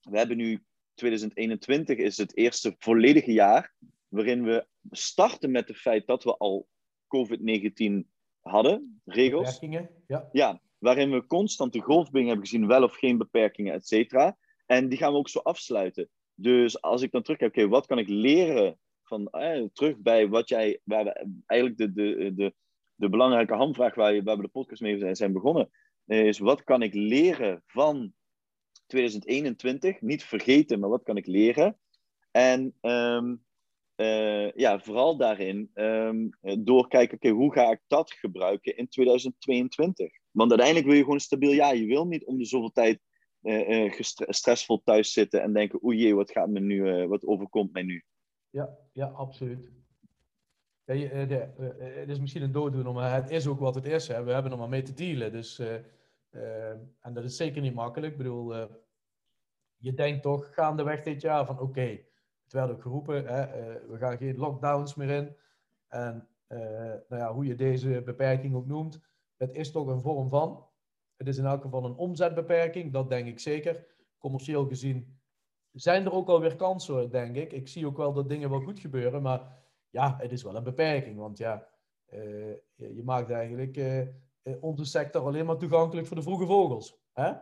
[0.00, 0.64] we hebben nu
[0.94, 3.74] 2021 is het eerste volledige jaar
[4.08, 6.68] waarin we starten met het feit dat we al
[7.06, 8.08] COVID-19
[8.40, 9.44] hadden, regels.
[9.44, 10.28] Beperkingen, ja.
[10.32, 14.36] Ja, waarin we constant de golfbing hebben gezien, wel of geen beperkingen, et cetera.
[14.66, 16.08] En die gaan we ook zo afsluiten.
[16.34, 20.28] Dus als ik dan terugkijk, oké, okay, wat kan ik leren van, eh, terug bij
[20.28, 22.54] wat jij, waar we, eigenlijk de, de, de,
[22.94, 23.56] de belangrijke
[23.94, 25.70] waar, je, waar we de podcast mee zijn begonnen,
[26.06, 28.12] is wat kan ik leren van
[28.86, 30.00] 2021?
[30.00, 31.78] Niet vergeten, maar wat kan ik leren?
[32.30, 33.44] En um,
[33.96, 36.30] uh, ja, vooral daarin um,
[36.64, 40.12] doorkijken, oké, hoe ga ik dat gebruiken in 2022?
[40.30, 41.76] Want uiteindelijk wil je gewoon stabiel jaar.
[41.76, 43.00] Je wil niet om de zoveel tijd
[43.42, 43.92] uh,
[44.28, 48.04] stressvol thuis zitten en denken, oei wat gaat me nu, wat overkomt mij nu?
[48.50, 49.83] Ja, ja, absoluut.
[50.86, 51.48] Je, de,
[52.00, 54.06] het is misschien een dooddoener, maar het is ook wat het is.
[54.06, 55.32] We hebben er maar mee te dealen.
[55.32, 55.62] Dus,
[57.00, 58.12] en dat is zeker niet makkelijk.
[58.12, 58.54] Ik bedoel,
[59.76, 62.06] je denkt toch gaandeweg dit jaar van oké, okay,
[62.42, 63.46] het werd ook geroepen, hè,
[63.88, 65.36] we gaan geen lockdowns meer in.
[65.88, 66.28] En
[67.08, 69.00] nou ja, hoe je deze beperking ook noemt,
[69.36, 70.66] het is toch een vorm van.
[71.16, 73.86] Het is in elk geval een omzetbeperking, dat denk ik zeker.
[74.18, 75.18] Commercieel gezien
[75.72, 77.52] zijn er ook alweer kansen, denk ik.
[77.52, 79.62] Ik zie ook wel dat dingen wel goed gebeuren, maar
[79.94, 81.18] ja, het is wel een beperking.
[81.18, 81.66] Want ja,
[82.12, 84.06] uh, je, maakt eigenlijk uh,
[84.60, 86.98] onze sector alleen maar toegankelijk voor de vroege vogels.
[87.12, 87.32] Hè?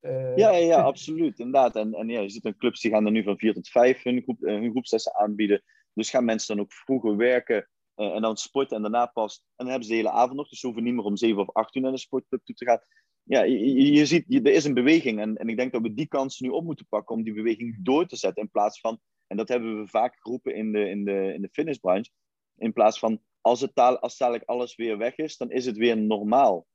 [0.00, 1.38] Uh, ja, ja, absoluut.
[1.38, 1.76] Inderdaad.
[1.76, 4.02] En, en ja, je ziet een clubs die gaan er nu van vier tot vijf
[4.02, 5.62] hun, groep, hun groepslessen aanbieden.
[5.94, 9.36] Dus gaan mensen dan ook vroeger werken en dan sporten en daarna pas.
[9.38, 10.48] En dan hebben ze de hele avond nog.
[10.48, 12.64] Dus ze hoeven niet meer om zeven of acht uur naar de sportclub toe te
[12.64, 12.80] gaan.
[13.22, 15.20] Ja, je, je ziet, je, er is een beweging.
[15.20, 17.84] En, en ik denk dat we die kansen nu op moeten pakken om die beweging
[17.84, 18.42] door te zetten.
[18.42, 19.00] In plaats van
[19.30, 22.10] en dat hebben we vaak geroepen in de, in de, in de fitnessbranche.
[22.56, 25.76] In plaats van als, het taal, als dadelijk alles weer weg is, dan is het
[25.76, 26.66] weer normaal.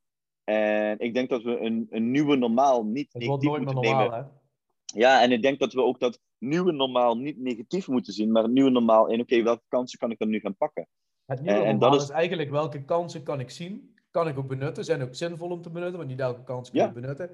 [0.44, 4.18] En ik denk dat we een, een nieuwe normaal niet het negatief moeten normaal, nemen.
[4.18, 4.22] Hè?
[5.00, 8.42] Ja, en ik denk dat we ook dat nieuwe normaal niet negatief moeten zien, maar
[8.42, 10.88] het nieuwe normaal in, oké, welke kansen kan ik dan nu gaan pakken?
[11.24, 12.08] Het nieuwe en, normaal dat is...
[12.08, 15.62] is eigenlijk welke kansen kan ik zien, kan ik ook benutten, zijn ook zinvol om
[15.62, 16.86] te benutten, want niet elke kans kan ja.
[16.86, 17.30] ik benutten.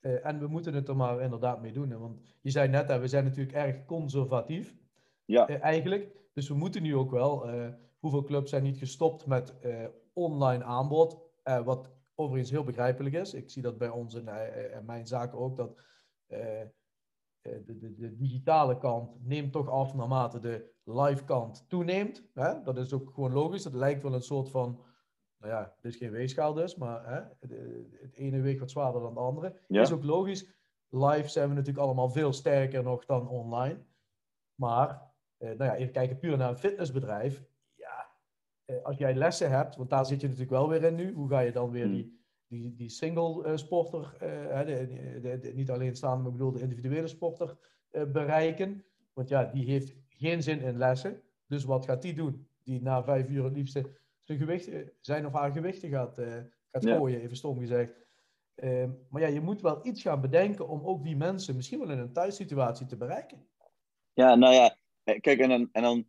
[0.00, 1.90] Eh, en we moeten het er maar inderdaad mee doen.
[1.90, 1.98] Hè?
[1.98, 4.76] Want je zei net, hè, we zijn natuurlijk erg conservatief.
[5.24, 5.48] Ja.
[5.48, 6.16] eh, eigenlijk.
[6.32, 7.48] Dus we moeten nu ook wel.
[7.48, 9.54] eh, hoeveel clubs zijn niet gestopt met
[10.12, 11.18] online aanbod?
[11.64, 13.34] Wat overigens heel begrijpelijk is.
[13.34, 14.28] Ik zie dat bij ons in
[14.84, 15.56] mijn zaken ook.
[15.56, 15.80] Dat
[16.26, 22.24] de, de, de digitale kant neemt toch af naarmate de live kant toeneemt.
[22.34, 22.62] Hè?
[22.62, 23.64] Dat is ook gewoon logisch.
[23.64, 24.80] Het lijkt wel een soort van.
[25.40, 27.20] Nou ja, dit is geen weegschaal dus, maar hè,
[28.00, 29.56] het, ene weegt wat zwaarder dan het andere.
[29.68, 29.80] Ja.
[29.82, 30.46] Is ook logisch.
[30.88, 33.78] Live zijn we natuurlijk allemaal veel sterker nog dan online.
[34.54, 35.02] Maar,
[35.36, 37.44] eh, nou ja, even kijken puur naar een fitnessbedrijf.
[37.74, 38.06] Ja,
[38.64, 41.12] eh, als jij lessen hebt, want daar zit je natuurlijk wel weer in nu.
[41.12, 41.92] Hoe ga je dan weer Hmm.
[41.94, 46.36] die, die, die single eh, sporter, eh, de, de, de- niet alleen staande, maar ik
[46.38, 47.56] bedoel de individuele sporter
[47.90, 48.84] eh, bereiken?
[49.12, 51.22] Want ja, die heeft geen zin in lessen.
[51.46, 52.46] Dus wat gaat die doen?
[52.62, 53.90] Die na vijf uur het liefste
[54.36, 56.14] zijn, gewicht, eh, zijn of haar gewichten gaat,
[56.70, 56.96] gaat Ja.
[56.96, 57.92] gooien, even stom gezegd.
[58.54, 61.90] Ehm, maar ja, je moet wel iets gaan bedenken om ook die mensen misschien wel
[61.90, 63.48] in een thuissituatie te bereiken.
[64.12, 66.08] Ja, nou ja, eh, kijk, en dan, en dan,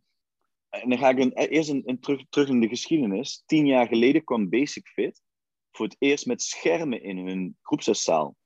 [0.68, 3.42] en dan ga ik een, eerst een, een terug, terug in de geschiedenis.
[3.46, 5.22] Tien jaar geleden kwam Basic Fit
[5.70, 8.36] voor het eerst met schermen in hun groepszaal.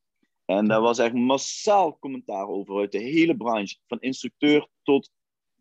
[0.45, 5.11] En daar was echt massaal commentaar over uit de hele branche, van instructeur tot,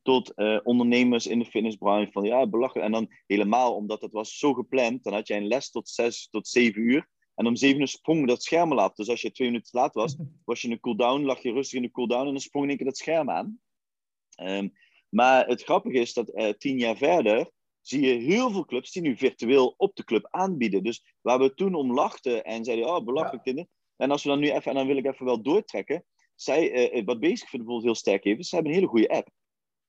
[0.05, 2.11] tot eh, ondernemers in de fitnessbranche.
[2.11, 2.85] Van ja, belachelijk.
[2.85, 6.27] En dan helemaal, omdat het was zo gepland, dan had jij een les tot zes
[6.29, 7.09] tot zeven uur.
[7.35, 8.93] En om zeven uur sprong dat scherm al af.
[8.93, 10.15] Dus als je twee minuten te laat was,
[10.45, 12.69] was je in een cooldown, lag je rustig in de cooldown en dan sprong in
[12.69, 13.59] één keer dat scherm aan.
[14.35, 14.69] Ehm,
[15.09, 19.01] maar het grappige is dat eh, tien jaar verder zie je heel veel clubs die
[19.01, 20.83] nu virtueel op de club aanbieden.
[20.83, 23.67] Dus waar we toen om lachten en zeiden, oh, belachelijk dit.
[23.95, 26.05] En als we dan nu even, en dan wil ik even wel doortrekken.
[26.35, 29.29] Zij, eh, wat Basic Fit bijvoorbeeld heel sterk is ze hebben een hele goede app.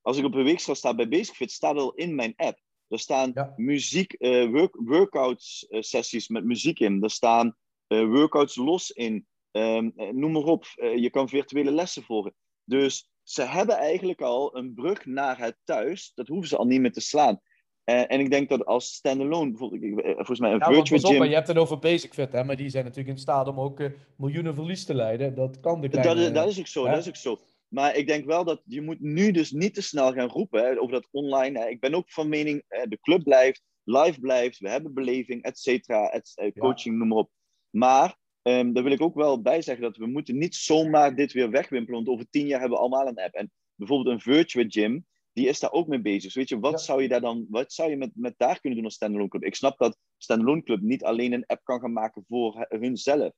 [0.06, 2.58] Als ik op een weegschaal sta bij Basic Fit, staat al in mijn app.
[2.88, 3.52] Er staan Ja.
[3.56, 4.16] muziek,
[4.50, 7.02] work, workouts eh, sessies met muziek in.
[7.02, 9.26] Er staan eh, workouts los in.
[9.50, 10.64] Ehm, eh, noem maar op.
[10.96, 12.34] Je kan virtuele lessen volgen.
[12.64, 16.12] Dus ze hebben eigenlijk al een brug naar het thuis.
[16.14, 17.40] Dat hoeven ze al niet meer te slaan.
[17.84, 21.24] En ik denk dat als standalone, bijvoorbeeld, volgens mij een Ja, virtual op, gym.
[21.24, 23.82] je hebt het over Basic Fit, hè, maar die zijn natuurlijk in staat om ook
[24.16, 25.34] miljoenen verlies te leiden.
[25.34, 26.14] Dat kan de kleine...
[26.14, 26.90] Dat is, dat is ook zo, hè?
[26.90, 27.38] dat is ook zo.
[27.68, 30.80] Maar ik denk wel dat je moet nu dus niet te snel gaan roepen hè,
[30.80, 31.58] over dat online.
[31.58, 31.68] Hè.
[31.68, 35.58] Ik ben ook van mening, eh, de club blijft, live blijft, we hebben beleving, et
[35.58, 37.30] cetera, et, eh, coaching, noem maar op.
[37.70, 41.32] Maar ehm, daar wil ik ook wel bij zeggen dat we moeten niet zomaar dit
[41.32, 43.34] weer wegwimpelen, want over tien jaar hebben we allemaal een app.
[43.34, 46.22] En bijvoorbeeld een virtual gym, die is daar ook mee bezig.
[46.22, 46.78] Dus weet je, wat Ja.
[46.78, 49.44] zou je daar dan, wat zou je met, met daar kunnen doen als standalone club?
[49.44, 53.32] Ik snap dat standalone club niet alleen een app kan gaan maken voor hunzelf.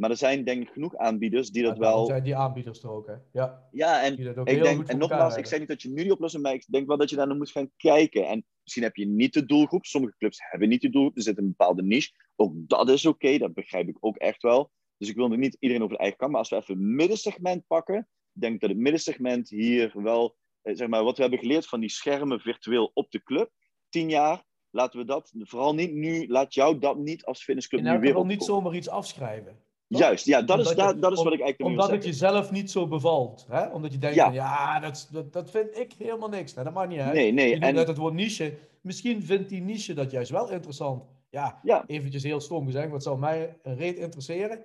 [0.00, 2.06] Maar er zijn denk ik genoeg aanbieders die dat Ja, wel...
[2.06, 3.14] zijn die aanbieders er ook, hè.
[3.32, 6.42] Ja, Ja, en ik denk, en nogmaals, ik zeg niet dat je nu die oplossing,
[6.42, 8.26] maar ik denk wel dat je daar naar moet gaan kijken.
[8.26, 9.84] En misschien heb je niet de doelgroep.
[9.84, 11.16] Sommige clubs hebben niet de doelgroep.
[11.16, 12.10] Er zit een bepaalde niche.
[12.36, 14.70] Ook dat is oké, dat begrijp ik ook echt wel.
[14.96, 16.30] Dus ik wil nu niet iedereen over de eigen kant.
[16.30, 17.98] Maar als we even het middensegment pakken,
[18.32, 21.80] ik denk dat het middensegment hier wel, eh, zeg maar, wat we hebben geleerd van
[21.80, 23.50] die schermen virtueel op de club,
[23.88, 27.90] tien jaar, laten we dat, vooral niet nu, laat jou dat niet als fitnessclub nu
[27.90, 29.68] weer geval niet zomaar iets afschrijven.
[29.90, 30.00] Toch?
[30.00, 32.70] Juist, ja, dat is, je- dat, dat is wat ik eigenlijk Omdat het jezelf niet
[32.70, 33.46] zo bevalt.
[33.48, 33.66] Hè?
[33.66, 34.24] Omdat je denkt, Ja.
[34.24, 36.52] van, ja, dat, dat, dat vind ik helemaal niks.
[36.52, 37.14] Nou, dat maakt niet uit.
[37.14, 38.58] Nee, nee, je en- het woord niche.
[38.80, 41.04] Misschien vindt die niche dat juist wel interessant.
[41.30, 41.84] Ja, Ja.
[41.86, 42.90] eventjes heel stom gezegd.
[42.90, 44.64] Wat zou mij een reet interesseren?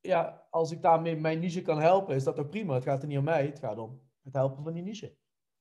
[0.00, 2.74] Ja, als ik daarmee mijn niche kan helpen, is dat ook prima.
[2.74, 5.16] Het gaat er niet om mij, het gaat om het helpen van die niche.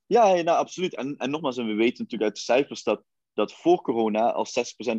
[0.05, 0.95] Ja, ja, nou, absoluut.
[0.95, 3.03] En, en nogmaals, en we weten natuurlijk uit de cijfers dat,
[3.37, 4.49] dat voor corona al 6%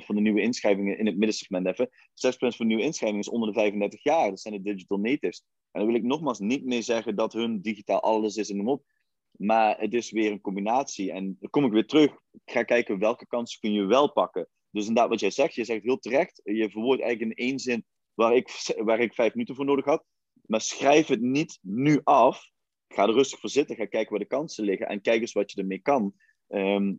[0.04, 1.90] van de nieuwe inschrijvingen in het middensegment even, 6%
[2.38, 4.28] van de nieuwe inschrijvingen is onder de 35 jaar.
[4.28, 5.44] Dat zijn de digital natives.
[5.70, 8.68] En dan wil ik nogmaals niet meer zeggen dat hun digitaal alles is en noem
[8.68, 8.84] op.
[9.30, 11.12] Maar het is weer een combinatie.
[11.12, 12.10] En dan kom ik weer terug.
[12.12, 14.48] Ik ga kijken welke kansen kun je wel pakken.
[14.70, 16.40] Dus inderdaad, wat jij zegt, je zegt heel terecht.
[16.44, 20.04] Je verwoordt eigenlijk in één zin waar ik, waar ik vijf minuten voor nodig had.
[20.46, 22.50] Maar schrijf het niet nu af.
[22.88, 23.76] Ga er rustig voor zitten.
[23.76, 24.88] Ga kijken waar de kansen liggen.
[24.88, 26.14] En kijk eens wat je ermee kan.
[26.48, 26.94] Ehm,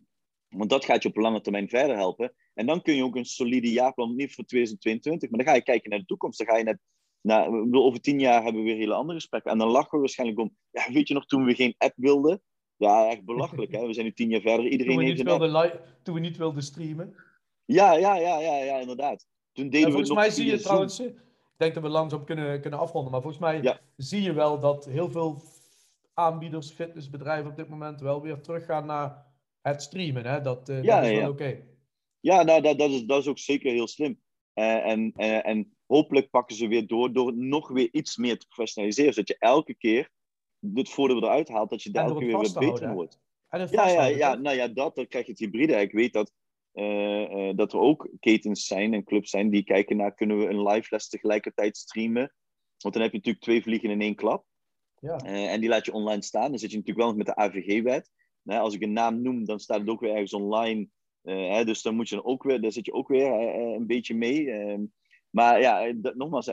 [0.50, 2.34] want dat gaat je op lange termijn verder helpen.
[2.54, 5.64] En dan kun je ook een solide jaarplan, niet voor 2022, maar dan ga je
[5.64, 6.38] kijken naar de toekomst.
[6.38, 6.80] Dan ga je net,
[7.22, 9.52] bedoel, over tien jaar hebben we weer hele andere gesprekken.
[9.52, 12.42] En dan lachen we waarschijnlijk om, ja, weet je nog, toen we geen app wilden?
[12.76, 13.88] Ja, echt belachelijk, hè?
[13.88, 16.20] We zijn nu tien jaar verder, iedereen Toen we, heeft niet een wilden toen we
[16.20, 17.16] niet wilden streamen.
[17.66, 19.28] Ja, ja, ja, ja, ja, inderdaad.
[19.52, 21.16] Toen En deden we volgens nog mij zie je trouwens, ik
[21.58, 23.80] denk dat we langzaam kunnen, kunnen afronden, maar volgens mij Ja.
[23.96, 25.42] zie je wel dat heel veel
[26.14, 29.29] aanbieders, fitnessbedrijven op dit moment wel weer teruggaan naar
[29.62, 30.26] het streamen.
[30.26, 30.41] Hè?
[30.41, 31.30] Dat, eh, Ja, dat is wel ja.
[31.30, 31.63] oké.
[32.19, 34.22] Ja, nou, dat, dat, is, dat is ook zeker heel slim.
[34.54, 38.48] Eh, en, eh, en hopelijk pakken ze weer door door nog weer iets meer te
[38.48, 39.13] professionaliseren.
[39.13, 40.10] Zodat je elke keer
[40.74, 43.19] het voordeel eruit haalt, dat je daar elke keer weer te beter wordt.
[43.50, 45.74] Ja, ja, ja, nou ja, dat, dan krijg je het hybride.
[45.74, 46.34] Ik weet dat,
[47.56, 50.88] dat er ook ketens zijn en clubs zijn die kijken naar kunnen we een live
[50.89, 52.34] les tegelijkertijd streamen.
[52.78, 54.45] Want dan heb je natuurlijk twee vliegen in één klap.
[55.00, 55.17] Ja.
[55.17, 56.50] En die laat je online staan.
[56.50, 58.12] Dan zit je natuurlijk wel met de AVG-wet.
[58.45, 60.88] Als ik een naam noem, dan staat het ook weer ergens online.
[61.21, 63.73] Eh, hè, dus dan moet je dan ook weer, daar zit je ook weer eh,
[63.73, 64.52] een beetje mee.
[64.52, 64.86] Ehm,
[65.30, 66.52] maar ja, nogmaals,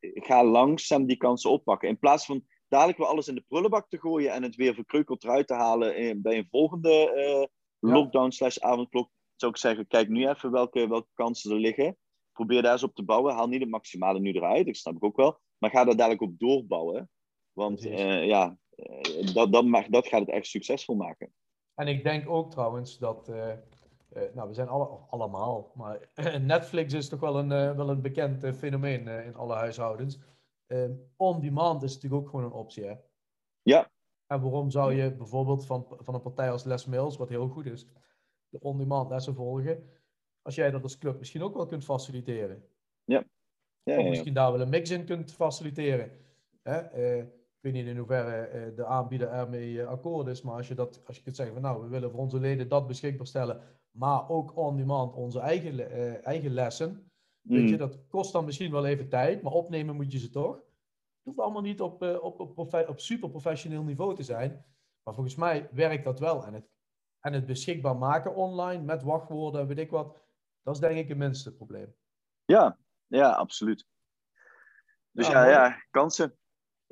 [0.00, 1.88] ga langzaam die kansen oppakken.
[1.88, 5.24] In plaats van dadelijk weer alles in de prullenbak te gooien en het weer verkreukeld
[5.24, 10.50] eruit te halen bij een volgende lockdown slash avondklok, zou ik zeggen, kijk nu even
[10.50, 11.96] welke, welke kansen er liggen.
[12.32, 13.34] Probeer daar eens op te bouwen.
[13.34, 15.38] Haal niet het maximale nu eruit, dat snap ik ook wel.
[15.58, 17.10] Maar ga daar dadelijk op doorbouwen.
[17.52, 18.58] Want ja,
[19.34, 21.32] dat, dat, mag, dat gaat het echt succesvol maken.
[21.74, 23.52] En ik denk ook trouwens dat, uh,
[24.34, 26.08] nou we zijn alle, allemaal, maar
[26.40, 30.18] Netflix is toch wel een, wel een bekend fenomeen in alle huishoudens.
[31.16, 32.94] On-demand is natuurlijk ook gewoon een optie, hè?
[33.62, 33.90] Ja.
[34.26, 37.66] En waarom zou je bijvoorbeeld van, van een partij als Les Mills, wat heel goed
[37.66, 37.86] is,
[38.48, 39.88] de on-demand lessen volgen,
[40.42, 42.68] als jij dat als club misschien ook wel kunt faciliteren?
[43.04, 43.24] Ja.
[43.82, 46.10] ja of misschien daar wel een mix in kunt faciliteren.
[46.62, 46.78] Hè?
[47.64, 50.74] Ik weet niet in hoeverre uh, de aanbieder ermee uh, akkoord is, maar als je,
[50.74, 53.60] dat, als je kunt zeggen van nou, we willen voor onze leden dat beschikbaar stellen,
[53.90, 57.10] maar ook on-demand onze eigen, eigen lessen.
[57.40, 57.78] Weet je, mm.
[57.78, 60.56] dat kost dan misschien wel even tijd, maar opnemen moet je ze toch.
[60.56, 60.64] Het
[61.22, 64.64] hoeft allemaal niet op, op, op, op super professioneel niveau te zijn.
[65.02, 66.46] Maar volgens mij werkt dat wel.
[66.46, 66.70] En het,
[67.20, 70.16] en het beschikbaar maken online met wachtwoorden weet ik wat,
[70.62, 71.94] dat is denk ik het minste probleem.
[72.44, 73.86] Ja, ja, absoluut.
[75.10, 76.38] Dus ja, ja, kansen.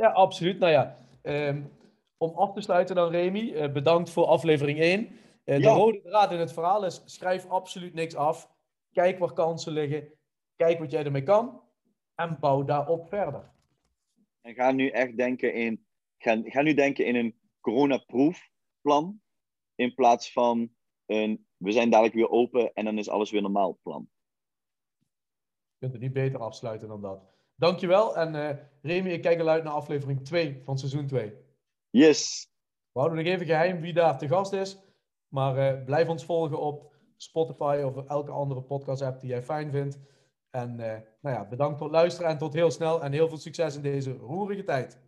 [0.03, 0.59] Ja, absoluut.
[0.59, 1.71] Nou ja, um,
[2.17, 5.01] om af te sluiten dan, Remy, uh, bedankt voor aflevering 1.
[5.01, 8.51] Uh, eh, de rode draad in het verhaal is: schrijf absoluut niks af.
[8.93, 10.12] Kijk waar kansen liggen.
[10.57, 11.62] Kijk wat jij ermee kan.
[12.15, 13.51] En bouw daarop verder.
[14.41, 15.87] En ga nu echt denken in,
[16.19, 19.21] ga, ga nu denken in een coronaproefplan.
[19.75, 20.71] In plaats van
[21.07, 24.09] een we zijn dadelijk weer open en dan is alles weer normaal plan.
[25.69, 27.32] Je kunt het niet beter afsluiten dan dat.
[27.62, 28.16] Dankjewel.
[28.16, 28.48] En uh,
[28.83, 31.33] Remy, ik kijk al uit naar aflevering 2 van seizoen 2.
[31.90, 32.48] Yes.
[32.92, 34.79] We houden nog even geheim wie daar te gast is.
[35.29, 39.70] Maar uh, blijf ons volgen op Spotify of elke andere podcast app die jij fijn
[39.70, 39.98] vindt.
[40.51, 40.87] En uh,
[41.20, 43.03] nou ja, bedankt voor het luisteren en tot heel snel.
[43.03, 44.98] En heel veel succes in deze roerige tijd.